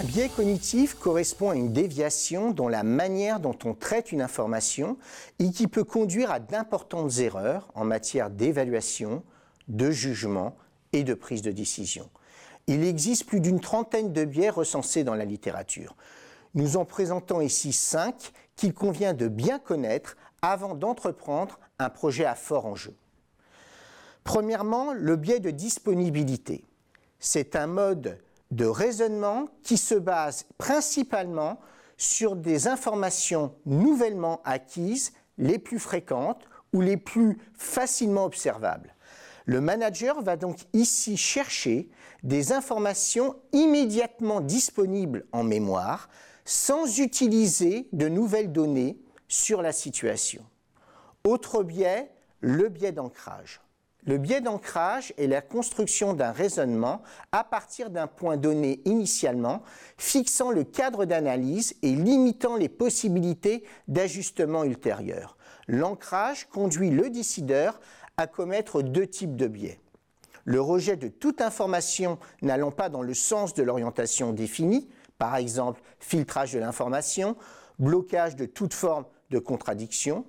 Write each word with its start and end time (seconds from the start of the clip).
biais 0.00 0.30
cognitif 0.30 0.94
correspond 0.94 1.50
à 1.50 1.54
une 1.54 1.72
déviation 1.72 2.50
dans 2.50 2.68
la 2.68 2.82
manière 2.82 3.40
dont 3.40 3.58
on 3.64 3.74
traite 3.74 4.10
une 4.10 4.22
information 4.22 4.96
et 5.38 5.50
qui 5.50 5.68
peut 5.68 5.84
conduire 5.84 6.30
à 6.30 6.40
d'importantes 6.40 7.18
erreurs 7.18 7.68
en 7.74 7.84
matière 7.84 8.30
d'évaluation, 8.30 9.22
de 9.68 9.90
jugement 9.90 10.56
et 10.92 11.04
de 11.04 11.14
prise 11.14 11.42
de 11.42 11.52
décision. 11.52 12.08
Il 12.66 12.84
existe 12.84 13.26
plus 13.26 13.40
d'une 13.40 13.60
trentaine 13.60 14.12
de 14.12 14.24
biais 14.24 14.50
recensés 14.50 15.04
dans 15.04 15.14
la 15.14 15.24
littérature. 15.24 15.94
Nous 16.54 16.76
en 16.76 16.84
présentons 16.84 17.40
ici 17.40 17.72
cinq 17.72 18.32
qu'il 18.56 18.72
convient 18.72 19.14
de 19.14 19.28
bien 19.28 19.58
connaître 19.58 20.16
avant 20.40 20.74
d'entreprendre 20.74 21.58
un 21.78 21.90
projet 21.90 22.24
à 22.24 22.34
fort 22.34 22.66
enjeu. 22.66 22.94
Premièrement, 24.24 24.92
le 24.92 25.16
biais 25.16 25.40
de 25.40 25.50
disponibilité. 25.50 26.64
C'est 27.18 27.56
un 27.56 27.66
mode 27.66 28.18
de 28.52 28.66
raisonnement 28.66 29.48
qui 29.62 29.78
se 29.78 29.94
base 29.94 30.44
principalement 30.58 31.58
sur 31.96 32.36
des 32.36 32.68
informations 32.68 33.54
nouvellement 33.64 34.42
acquises, 34.44 35.12
les 35.38 35.58
plus 35.58 35.78
fréquentes 35.78 36.44
ou 36.74 36.82
les 36.82 36.98
plus 36.98 37.38
facilement 37.54 38.24
observables. 38.24 38.94
Le 39.46 39.60
manager 39.60 40.20
va 40.20 40.36
donc 40.36 40.58
ici 40.74 41.16
chercher 41.16 41.88
des 42.22 42.52
informations 42.52 43.36
immédiatement 43.52 44.40
disponibles 44.40 45.24
en 45.32 45.44
mémoire 45.44 46.08
sans 46.44 46.98
utiliser 46.98 47.88
de 47.92 48.08
nouvelles 48.08 48.52
données 48.52 48.98
sur 49.28 49.62
la 49.62 49.72
situation. 49.72 50.44
Autre 51.24 51.62
biais, 51.62 52.10
le 52.40 52.68
biais 52.68 52.92
d'ancrage. 52.92 53.61
Le 54.04 54.18
biais 54.18 54.40
d'ancrage 54.40 55.14
est 55.16 55.28
la 55.28 55.40
construction 55.40 56.12
d'un 56.12 56.32
raisonnement 56.32 57.02
à 57.30 57.44
partir 57.44 57.88
d'un 57.88 58.08
point 58.08 58.36
donné 58.36 58.80
initialement, 58.84 59.62
fixant 59.96 60.50
le 60.50 60.64
cadre 60.64 61.04
d'analyse 61.04 61.76
et 61.82 61.94
limitant 61.94 62.56
les 62.56 62.68
possibilités 62.68 63.62
d'ajustement 63.86 64.64
ultérieurs. 64.64 65.36
L'ancrage 65.68 66.48
conduit 66.48 66.90
le 66.90 67.10
décideur 67.10 67.80
à 68.16 68.26
commettre 68.26 68.82
deux 68.82 69.06
types 69.06 69.36
de 69.36 69.46
biais. 69.46 69.78
Le 70.44 70.60
rejet 70.60 70.96
de 70.96 71.06
toute 71.06 71.40
information 71.40 72.18
n'allant 72.42 72.72
pas 72.72 72.88
dans 72.88 73.02
le 73.02 73.14
sens 73.14 73.54
de 73.54 73.62
l'orientation 73.62 74.32
définie, 74.32 74.88
par 75.16 75.36
exemple 75.36 75.80
filtrage 76.00 76.52
de 76.54 76.58
l'information, 76.58 77.36
blocage 77.78 78.34
de 78.34 78.46
toute 78.46 78.74
forme 78.74 79.04
de 79.30 79.38
contradiction, 79.38 80.24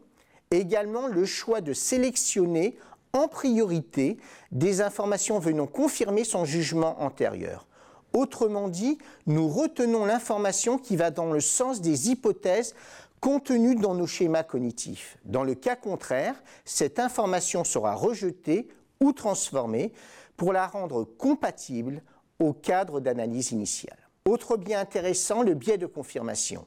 également 0.51 1.07
le 1.07 1.25
choix 1.25 1.61
de 1.61 1.73
sélectionner 1.73 2.77
en 3.13 3.27
priorité 3.27 4.17
des 4.51 4.81
informations 4.81 5.39
venant 5.39 5.67
confirmer 5.67 6.23
son 6.23 6.45
jugement 6.45 7.01
antérieur. 7.01 7.67
Autrement 8.11 8.67
dit, 8.67 8.97
nous 9.25 9.47
retenons 9.47 10.05
l'information 10.05 10.77
qui 10.77 10.95
va 10.95 11.11
dans 11.11 11.31
le 11.31 11.39
sens 11.39 11.81
des 11.81 12.09
hypothèses 12.09 12.75
contenues 13.19 13.75
dans 13.75 13.95
nos 13.95 14.07
schémas 14.07 14.43
cognitifs. 14.43 15.17
Dans 15.25 15.43
le 15.43 15.55
cas 15.55 15.75
contraire, 15.75 16.35
cette 16.65 16.99
information 16.99 17.63
sera 17.63 17.95
rejetée 17.95 18.67
ou 18.99 19.13
transformée 19.13 19.93
pour 20.35 20.53
la 20.53 20.67
rendre 20.67 21.03
compatible 21.03 22.01
au 22.39 22.53
cadre 22.53 22.99
d'analyse 22.99 23.51
initiale. 23.51 23.97
Autre 24.25 24.57
biais 24.57 24.75
intéressant, 24.75 25.41
le 25.41 25.53
biais 25.53 25.77
de 25.77 25.85
confirmation. 25.85 26.65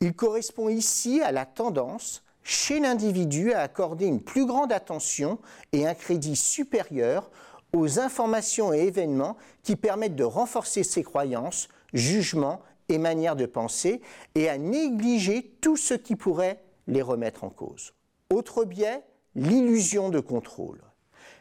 Il 0.00 0.14
correspond 0.14 0.68
ici 0.68 1.20
à 1.22 1.32
la 1.32 1.46
tendance 1.46 2.22
chez 2.48 2.80
l'individu 2.80 3.52
à 3.52 3.60
accorder 3.60 4.06
une 4.06 4.22
plus 4.22 4.46
grande 4.46 4.72
attention 4.72 5.38
et 5.72 5.86
un 5.86 5.92
crédit 5.92 6.34
supérieur 6.34 7.30
aux 7.74 8.00
informations 8.00 8.72
et 8.72 8.86
événements 8.86 9.36
qui 9.62 9.76
permettent 9.76 10.16
de 10.16 10.24
renforcer 10.24 10.82
ses 10.82 11.02
croyances, 11.02 11.68
jugements 11.92 12.62
et 12.88 12.96
manières 12.96 13.36
de 13.36 13.44
penser 13.44 14.00
et 14.34 14.48
à 14.48 14.56
négliger 14.56 15.58
tout 15.60 15.76
ce 15.76 15.92
qui 15.92 16.16
pourrait 16.16 16.64
les 16.86 17.02
remettre 17.02 17.44
en 17.44 17.50
cause. 17.50 17.92
Autre 18.32 18.64
biais, 18.64 19.02
l'illusion 19.34 20.08
de 20.08 20.20
contrôle. 20.20 20.80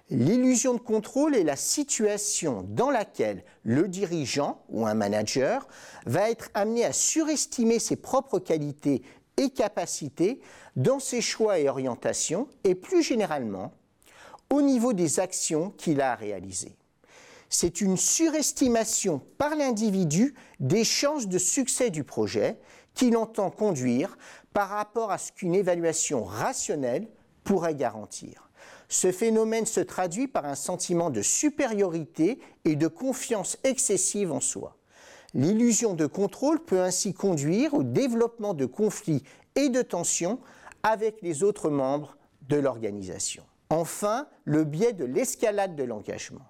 L'illusion 0.09 0.73
de 0.73 0.79
contrôle 0.79 1.35
est 1.35 1.43
la 1.45 1.55
situation 1.55 2.65
dans 2.67 2.89
laquelle 2.89 3.45
le 3.63 3.87
dirigeant 3.87 4.61
ou 4.67 4.85
un 4.85 4.93
manager 4.93 5.69
va 6.05 6.29
être 6.29 6.49
amené 6.53 6.83
à 6.83 6.91
surestimer 6.91 7.79
ses 7.79 7.95
propres 7.95 8.39
qualités 8.39 9.03
et 9.37 9.49
capacités 9.49 10.41
dans 10.75 10.99
ses 10.99 11.21
choix 11.21 11.59
et 11.59 11.69
orientations 11.69 12.47
et 12.63 12.75
plus 12.75 13.01
généralement 13.03 13.73
au 14.49 14.61
niveau 14.61 14.93
des 14.93 15.19
actions 15.19 15.71
qu'il 15.71 16.01
a 16.01 16.15
réalisées. 16.15 16.75
C'est 17.49 17.79
une 17.79 17.97
surestimation 17.97 19.21
par 19.37 19.55
l'individu 19.55 20.35
des 20.59 20.83
chances 20.83 21.27
de 21.27 21.37
succès 21.37 21.89
du 21.89 22.03
projet 22.03 22.57
qu'il 22.93 23.15
entend 23.15 23.51
conduire 23.51 24.17
par 24.53 24.69
rapport 24.69 25.11
à 25.11 25.17
ce 25.17 25.31
qu'une 25.31 25.55
évaluation 25.55 26.23
rationnelle 26.23 27.07
pourrait 27.43 27.75
garantir. 27.75 28.49
Ce 28.89 29.11
phénomène 29.11 29.65
se 29.65 29.79
traduit 29.79 30.27
par 30.27 30.45
un 30.45 30.55
sentiment 30.55 31.09
de 31.09 31.21
supériorité 31.21 32.39
et 32.65 32.75
de 32.75 32.87
confiance 32.87 33.57
excessive 33.63 34.31
en 34.31 34.41
soi. 34.41 34.77
L'illusion 35.33 35.93
de 35.93 36.05
contrôle 36.05 36.59
peut 36.63 36.81
ainsi 36.81 37.13
conduire 37.13 37.73
au 37.73 37.83
développement 37.83 38.53
de 38.53 38.65
conflits 38.65 39.23
et 39.55 39.69
de 39.69 39.81
tensions 39.81 40.39
avec 40.83 41.21
les 41.21 41.43
autres 41.43 41.69
membres 41.69 42.17
de 42.47 42.57
l'organisation. 42.57 43.43
Enfin, 43.69 44.27
le 44.45 44.63
biais 44.63 44.93
de 44.93 45.03
l'escalade 45.03 45.75
de 45.75 45.83
l'engagement. 45.83 46.45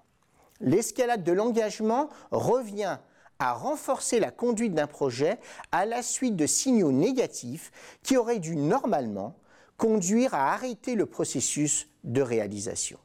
L'escalade 0.60 1.24
de 1.24 1.32
l'engagement 1.32 2.08
revient 2.30 2.98
à 3.38 3.52
renforcer 3.52 4.20
la 4.20 4.30
conduite 4.30 4.74
d'un 4.74 4.86
projet 4.86 5.38
à 5.72 5.86
la 5.86 6.02
suite 6.02 6.36
de 6.36 6.46
signaux 6.46 6.92
négatifs 6.92 7.70
qui 8.02 8.16
auraient 8.16 8.40
dû 8.40 8.56
normalement 8.56 9.36
conduire 9.76 10.34
à 10.34 10.52
arrêter 10.52 10.94
le 10.94 11.06
processus 11.06 11.88
de 12.04 12.20
réalisation. 12.20 12.98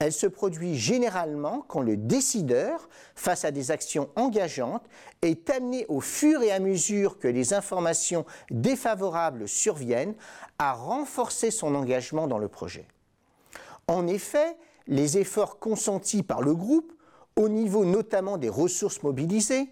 Elle 0.00 0.12
se 0.12 0.28
produit 0.28 0.76
généralement 0.76 1.64
quand 1.66 1.80
le 1.80 1.96
décideur, 1.96 2.88
face 3.16 3.44
à 3.44 3.50
des 3.50 3.72
actions 3.72 4.08
engageantes, 4.14 4.84
est 5.22 5.50
amené 5.50 5.86
au 5.88 6.00
fur 6.00 6.40
et 6.40 6.52
à 6.52 6.60
mesure 6.60 7.18
que 7.18 7.26
les 7.26 7.52
informations 7.52 8.24
défavorables 8.52 9.48
surviennent 9.48 10.14
à 10.60 10.72
renforcer 10.72 11.50
son 11.50 11.74
engagement 11.74 12.28
dans 12.28 12.38
le 12.38 12.46
projet. 12.46 12.86
En 13.88 14.06
effet, 14.06 14.56
les 14.86 15.18
efforts 15.18 15.58
consentis 15.58 16.22
par 16.22 16.42
le 16.42 16.54
groupe, 16.54 16.92
au 17.34 17.48
niveau 17.48 17.84
notamment 17.84 18.38
des 18.38 18.48
ressources 18.48 19.02
mobilisées, 19.02 19.68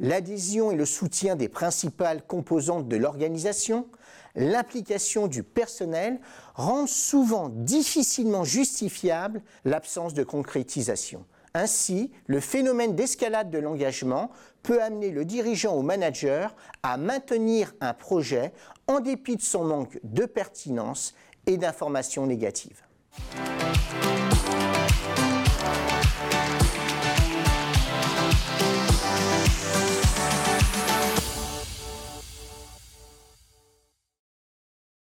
l'adhésion 0.00 0.70
et 0.70 0.76
le 0.76 0.84
soutien 0.84 1.36
des 1.36 1.48
principales 1.48 2.22
composantes 2.26 2.88
de 2.88 2.96
l'organisation, 2.96 3.86
l'implication 4.34 5.26
du 5.26 5.42
personnel 5.42 6.20
rendent 6.54 6.88
souvent 6.88 7.48
difficilement 7.48 8.44
justifiable 8.44 9.42
l'absence 9.64 10.14
de 10.14 10.22
concrétisation. 10.22 11.24
Ainsi, 11.54 12.10
le 12.26 12.40
phénomène 12.40 12.94
d'escalade 12.94 13.50
de 13.50 13.58
l'engagement 13.58 14.30
peut 14.62 14.82
amener 14.82 15.10
le 15.10 15.24
dirigeant 15.24 15.76
ou 15.76 15.82
manager 15.82 16.54
à 16.82 16.96
maintenir 16.96 17.74
un 17.80 17.94
projet 17.94 18.52
en 18.86 19.00
dépit 19.00 19.36
de 19.36 19.42
son 19.42 19.64
manque 19.64 19.98
de 20.04 20.24
pertinence 20.24 21.14
et 21.46 21.56
d'informations 21.56 22.26
négatives. 22.26 22.82